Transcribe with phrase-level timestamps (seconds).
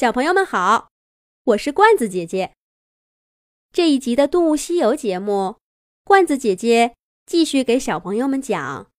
[0.00, 0.88] 小朋友们好，
[1.44, 2.54] 我是罐子姐姐。
[3.70, 5.58] 这一集的《动物西游》节目，
[6.04, 8.90] 罐子姐姐继续给小朋友们讲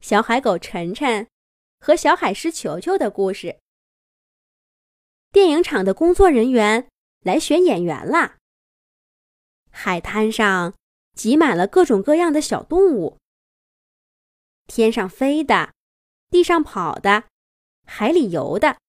[0.00, 1.26] 小海狗晨晨
[1.80, 3.60] 和小海狮球球的故事。
[5.30, 6.86] 电影厂的工作人员
[7.20, 8.36] 来选演员啦。
[9.70, 10.74] 海滩上
[11.14, 13.16] 挤满了各种各样的小动物，
[14.66, 15.72] 天上飞的，
[16.28, 17.24] 地上跑的，
[17.86, 18.81] 海里游的。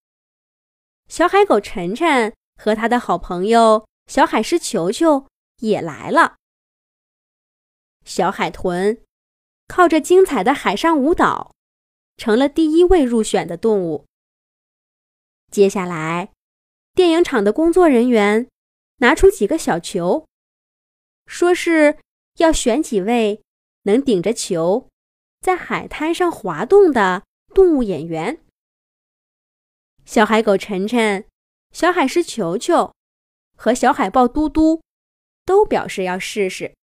[1.08, 6.36] 小海狗晨晨和他的好朋友小海狮球球也来了。
[8.04, 9.02] 小海豚
[9.68, 11.54] 靠着精彩的海上舞蹈，
[12.18, 14.06] 成了第一位入选的动物。
[15.50, 16.32] 接下来，
[16.94, 18.50] 电影厂的工作人员
[18.98, 20.28] 拿出几个小球，
[21.26, 21.98] 说是
[22.38, 23.42] 要选几位
[23.84, 24.90] 能顶着球
[25.40, 27.24] 在海滩上滑动的
[27.54, 28.43] 动物演员。
[30.06, 31.26] 小海狗晨晨、
[31.72, 32.94] 小海狮球球
[33.56, 34.82] 和小海豹嘟嘟
[35.46, 36.76] 都表示要试试。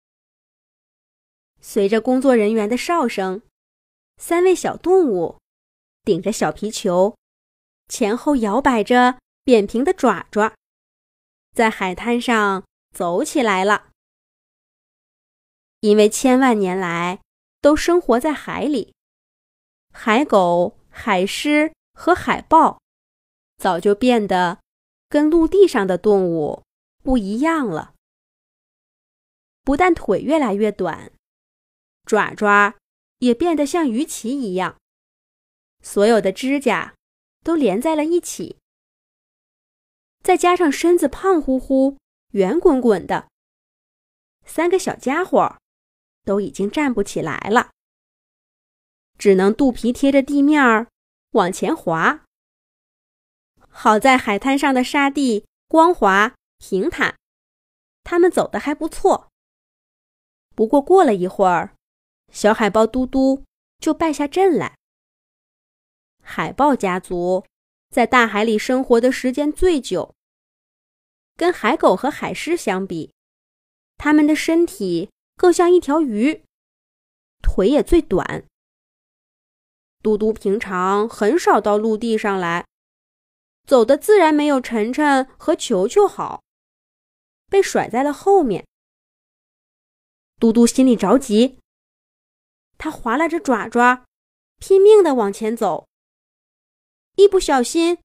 [1.61, 3.41] 随着工作人员的哨声，
[4.17, 5.37] 三位小动物
[6.03, 7.15] 顶着小皮球，
[7.89, 10.55] 前后摇摆着扁平的爪爪，
[11.53, 12.63] 在海滩上
[12.95, 13.89] 走起来了。
[15.81, 17.19] 因为千万年来
[17.61, 18.93] 都生活在海里，
[19.93, 22.79] 海狗、海狮和海豹。
[23.59, 24.59] 早就变得
[25.09, 26.63] 跟陆地上的动物
[27.03, 27.93] 不一样了。
[29.63, 31.11] 不但腿越来越短，
[32.05, 32.75] 爪爪
[33.17, 34.77] 也变得像鱼鳍一样，
[35.83, 36.95] 所有的指甲
[37.43, 38.57] 都连在了一起。
[40.23, 41.97] 再加上身子胖乎乎、
[42.31, 43.27] 圆滚滚的，
[44.45, 45.57] 三个小家伙
[46.23, 47.71] 都已经站不起来了，
[49.17, 50.87] 只能肚皮贴着地面儿
[51.31, 52.25] 往前滑。
[53.69, 57.15] 好在海滩上的沙地光滑平坦，
[58.03, 59.29] 他们走的还不错。
[60.55, 61.75] 不过过了一会儿，
[62.31, 63.45] 小海豹嘟嘟
[63.79, 64.75] 就败下阵来。
[66.21, 67.45] 海豹家族
[67.89, 70.13] 在大海里生活的时间最久，
[71.37, 73.13] 跟海狗和海狮相比，
[73.97, 76.43] 它们的身体更像一条鱼，
[77.41, 78.45] 腿也最短。
[80.03, 82.65] 嘟嘟平常很少到陆地上来。
[83.69, 86.41] 走的自然没有晨晨和球球好，
[87.51, 88.65] 被甩在了后面。
[90.39, 91.59] 嘟嘟心里着急，
[92.79, 94.05] 他划拉着爪爪，
[94.57, 95.87] 拼命的往前走。
[97.15, 97.99] 一不小心，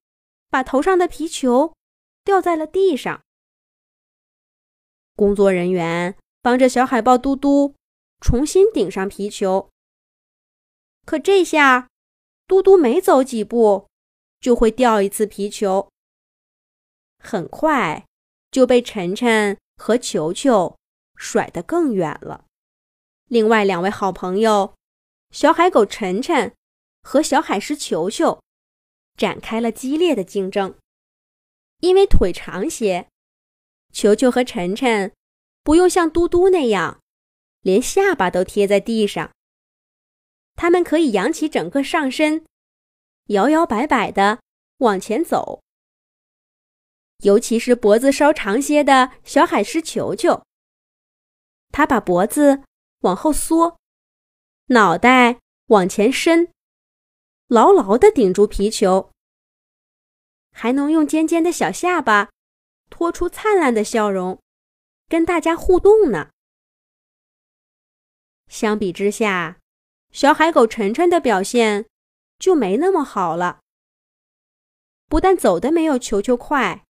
[0.51, 1.75] 把头上的皮球
[2.23, 3.23] 掉在了地上。
[5.17, 7.75] 工作人员帮着小海豹嘟嘟
[8.21, 9.71] 重新顶上皮球，
[11.07, 11.89] 可这下，
[12.47, 13.89] 嘟嘟没走几步。
[14.45, 15.89] 就会掉一次皮球，
[17.19, 18.05] 很快
[18.51, 20.77] 就被晨晨和球球
[21.17, 22.45] 甩得更远了。
[23.31, 24.75] 另外两位好朋友
[25.31, 26.55] 小海狗晨晨
[27.01, 28.43] 和小海狮球球
[29.17, 30.77] 展开了激烈的竞争。
[31.81, 33.09] 因为腿长些，
[33.95, 35.15] 球球和晨晨
[35.63, 37.01] 不用像嘟嘟那样
[37.63, 39.33] 连下巴都贴在地上，
[40.55, 42.45] 他们可以扬起整个上身。
[43.29, 44.41] 摇摇摆摆的
[44.79, 45.63] 往前走，
[47.19, 50.45] 尤其是脖子稍长些的小海狮球球，
[51.71, 52.63] 他把脖子
[53.01, 53.79] 往后缩，
[54.67, 56.53] 脑袋往前伸，
[57.47, 59.11] 牢牢的顶住皮球，
[60.53, 62.31] 还能用尖尖的小下巴
[62.91, 64.39] 托出灿烂的笑容，
[65.09, 66.31] 跟大家互动呢。
[68.49, 69.59] 相比之下，
[70.13, 71.87] 小海狗晨晨的表现。
[72.39, 73.61] 就没那么好了。
[75.07, 76.85] 不但走的没有球球快，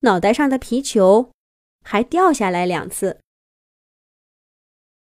[0.00, 1.30] 脑袋上的皮球
[1.82, 3.20] 还掉下来两次。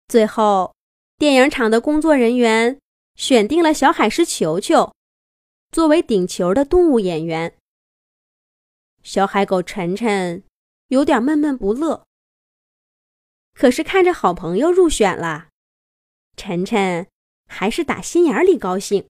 [0.08, 0.76] 最后，
[1.18, 2.80] 电影厂的工作人员
[3.16, 4.94] 选定了小海狮球球
[5.72, 7.58] 作为顶球的动物演员。
[9.02, 10.44] 小海狗晨晨
[10.90, 12.06] 有点闷闷不乐，
[13.54, 15.50] 可是看着好朋友入选了，
[16.38, 17.08] 晨晨
[17.48, 19.08] 还是打心眼里高兴。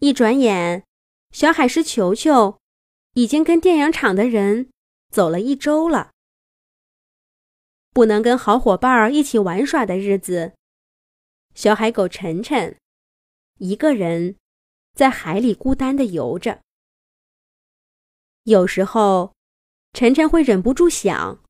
[0.00, 0.82] 一转眼，
[1.30, 2.58] 小海狮球球
[3.12, 4.70] 已经跟电影厂的人
[5.10, 6.12] 走了一周了。
[7.90, 10.54] 不能跟好伙伴一起玩耍的日子，
[11.54, 12.78] 小海狗晨晨
[13.58, 14.36] 一个人
[14.94, 16.62] 在海里孤单的游着。
[18.44, 19.34] 有时候，
[19.92, 21.44] 晨晨会忍不住想：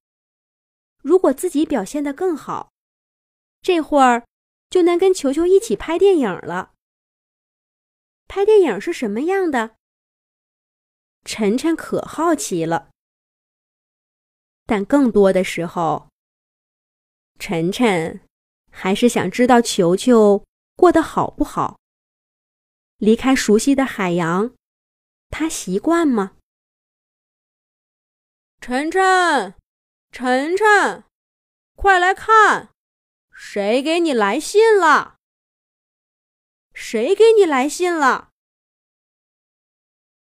[1.00, 2.72] 如果自己表现得更好，
[3.62, 4.26] 这会儿
[4.68, 6.72] 就能跟球球一起拍电影了。
[8.32, 9.74] 拍电影是什么样的？
[11.24, 12.88] 晨晨可好奇了。
[14.66, 16.08] 但更多的时候，
[17.40, 18.20] 晨晨
[18.70, 20.44] 还是想知道球球
[20.76, 21.80] 过得好不好。
[22.98, 24.54] 离开熟悉的海洋，
[25.30, 26.36] 他习惯吗？
[28.60, 29.54] 晨晨，
[30.12, 31.02] 晨晨，
[31.74, 32.68] 快来看，
[33.34, 35.16] 谁给你来信了？
[36.82, 38.30] 谁给你来信了？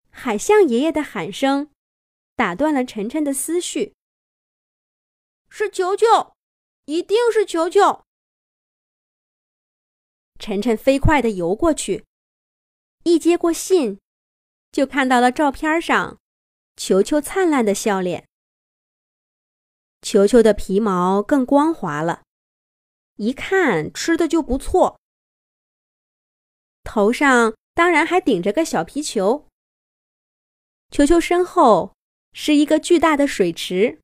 [0.09, 1.69] 海象爷爷的喊声
[2.35, 3.93] 打断了晨晨的思绪。
[5.49, 6.33] 是球球，
[6.85, 8.03] 一定是球球。
[10.39, 12.05] 晨晨飞快地游过去，
[13.03, 13.99] 一接过信，
[14.71, 16.17] 就看到了照片上
[16.75, 18.27] 球球灿烂的笑脸。
[20.01, 22.23] 球球的皮毛更光滑了，
[23.17, 24.99] 一看吃的就不错。
[26.87, 29.45] 头上当然还顶着个小皮球。
[30.89, 31.93] 球球身后
[32.31, 33.99] 是一个巨大的水池。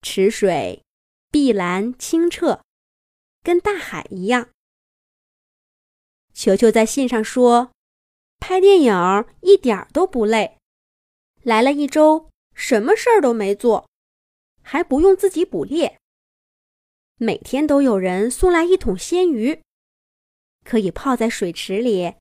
[0.00, 0.82] 池水
[1.30, 2.62] 碧蓝清澈，
[3.42, 4.48] 跟大海一样。
[6.32, 7.72] 球球在信上说
[8.40, 10.56] ：“拍电影一点儿都不累，
[11.42, 13.86] 来了一周什么事儿都没做，
[14.62, 15.98] 还不用自己捕猎。
[17.18, 19.62] 每天都有人送来一桶鲜鱼，
[20.66, 22.16] 可以泡在水池里，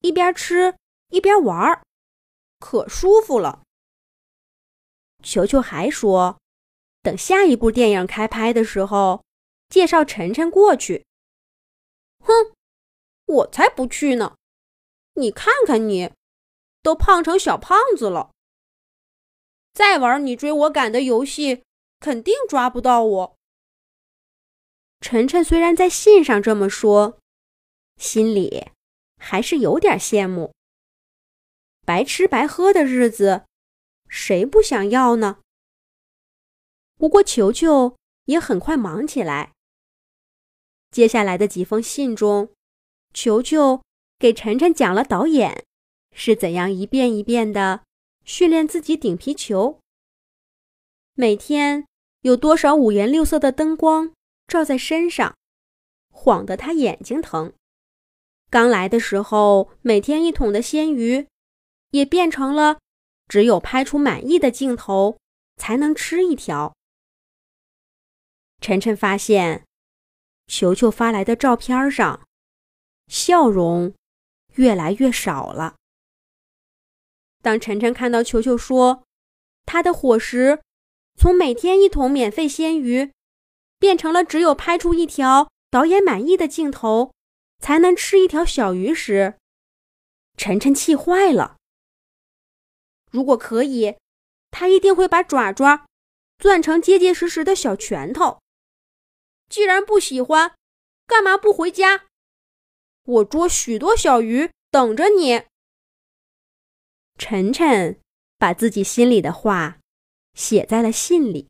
[0.00, 0.74] 一边吃
[1.10, 1.82] 一边玩儿，
[2.58, 3.62] 可舒服了。”
[5.22, 6.38] 球球还说。
[7.04, 9.24] 等下一部电影开拍的时候，
[9.68, 11.04] 介绍晨晨过去。
[12.20, 12.54] 哼，
[13.26, 14.36] 我才不去呢！
[15.14, 16.12] 你看看你，
[16.80, 18.30] 都胖成小胖子了。
[19.72, 21.64] 再玩你追我赶的游戏，
[21.98, 23.36] 肯定抓不到我。
[25.00, 27.18] 晨晨虽然在信上这么说，
[28.02, 28.66] 心里
[29.16, 30.52] 还是有点羡慕。
[31.86, 33.44] 白吃白喝的日子，
[34.08, 35.38] 谁不想要呢？
[36.96, 39.52] 不过，球球也很快忙起来。
[40.90, 42.50] 接下来的几封信中，
[43.14, 43.82] 球球
[44.18, 45.64] 给晨晨讲了导演
[46.10, 47.84] 是怎样一遍一遍的
[48.24, 49.78] 训练自己顶皮球。
[51.14, 51.86] 每天
[52.22, 54.12] 有多少五颜六色的灯光
[54.48, 55.36] 照在身上，
[56.10, 57.54] 晃得他眼睛疼。
[58.52, 61.26] 刚来的时候，每天一桶的鲜鱼，
[61.92, 62.80] 也变成了
[63.26, 65.16] 只有拍出满意的镜头
[65.56, 66.74] 才能吃一条。
[68.60, 69.64] 晨晨发现，
[70.48, 72.26] 球球发来的照片上，
[73.06, 73.94] 笑容
[74.56, 75.76] 越来越少了。
[77.40, 79.04] 当晨晨看到球球说，
[79.64, 80.60] 他的伙食
[81.18, 83.12] 从每天一桶免费鲜鱼，
[83.78, 87.14] 变成了只有拍出一条导演满意的镜头
[87.62, 89.38] 才能吃一条小鱼时，
[90.36, 91.56] 晨晨气坏了。
[93.10, 93.96] 如果可以，
[94.50, 95.86] 他一定会把爪爪
[96.38, 98.40] 攥成结结实实的小拳头。
[99.48, 100.56] 既然不喜欢，
[101.06, 102.06] 干嘛不回家？
[103.04, 105.44] 我捉许多小鱼等着你。
[107.16, 108.00] 晨晨
[108.38, 109.78] 把自己心里的话
[110.34, 111.48] 写在了信里。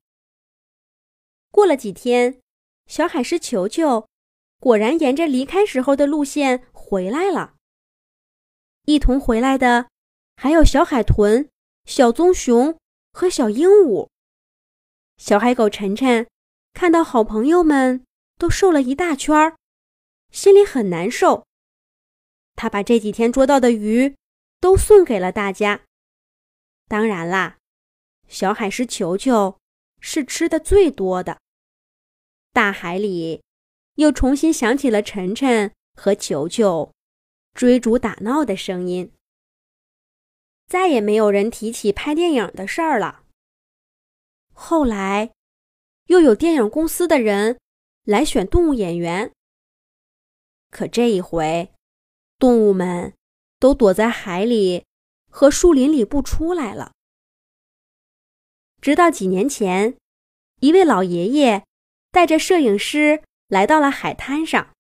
[1.51, 2.41] 过了几天，
[2.87, 4.07] 小海狮球球
[4.63, 7.57] 果然沿着离开时候的路线回来了。
[8.85, 9.89] 一同回来的
[10.37, 11.51] 还有小海豚、
[11.85, 12.79] 小棕熊
[13.13, 14.09] 和小鹦鹉。
[15.17, 16.29] 小海狗晨晨。
[16.75, 18.07] 看到好朋友们
[18.39, 19.57] 都瘦了一大圈儿，
[20.31, 21.45] 心里很难受。
[22.55, 24.17] 他把这几天捉到的鱼
[24.59, 25.83] 都送给了大家。
[26.89, 27.59] 当然啦，
[28.27, 29.59] 小海狮球球
[30.01, 31.41] 是吃的最多的。
[32.53, 33.43] 大海里
[33.95, 36.93] 又重新响起了晨晨和球球
[37.55, 39.13] 追逐打闹的声音。
[40.67, 43.25] 再也没有人提起拍电影的事儿了。
[44.53, 45.33] 后来。
[46.07, 47.59] 又有电影公司的人
[48.05, 49.33] 来选动物演员，
[50.69, 51.73] 可这一回，
[52.41, 53.15] 动物们
[53.61, 54.85] 都躲在海里
[55.31, 56.93] 和树林里不出来了。
[58.81, 59.97] 直到几年前，
[60.61, 61.65] 一位老爷爷
[62.11, 63.23] 带着摄影师
[63.53, 64.73] 来到了海滩上，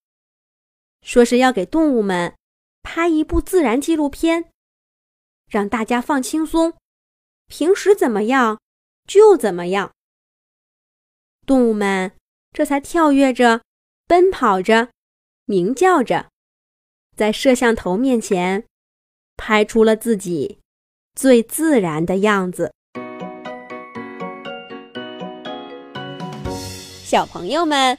[1.02, 2.34] 说是要给动物们
[2.82, 4.48] 拍一部自然纪录片，
[5.46, 6.72] 让大家放轻松，
[7.48, 8.58] 平时怎么样
[9.06, 9.92] 就怎么样。
[11.44, 12.12] 动物们
[12.52, 13.60] 这才跳跃着、
[14.06, 14.88] 奔跑着、
[15.44, 16.30] 鸣叫着，
[17.14, 18.64] 在摄像头面前
[19.36, 20.60] 拍出了自己
[21.14, 22.72] 最自然的样子。
[27.04, 27.98] 小朋友们